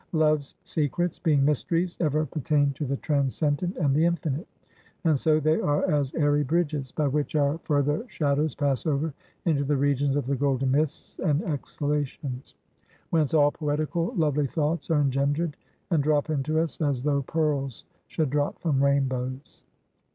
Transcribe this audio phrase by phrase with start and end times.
[0.13, 4.47] Love's secrets, being mysteries, ever pertain to the transcendent and the infinite;
[5.03, 9.13] and so they are as airy bridges, by which our further shadows pass over
[9.45, 12.55] into the regions of the golden mists and exhalations;
[13.11, 15.55] whence all poetical, lovely thoughts are engendered,
[15.91, 19.65] and drop into us, as though pearls should drop from rainbows.